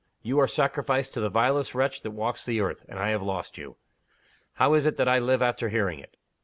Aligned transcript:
you 0.23 0.39
are 0.39 0.47
sacrificed 0.47 1.13
to 1.13 1.19
the 1.19 1.29
vilest 1.29 1.75
wretch 1.75 2.01
that 2.01 2.09
walks 2.09 2.43
the 2.43 2.59
earth, 2.59 2.83
and 2.89 2.97
I 2.97 3.11
have 3.11 3.21
lost 3.21 3.59
you! 3.59 3.75
How 4.53 4.73
is 4.73 4.87
it 4.87 4.97
that 4.97 5.07
I 5.07 5.19
live 5.19 5.43
after 5.43 5.69
hearing 5.69 5.99
it? 5.99 6.17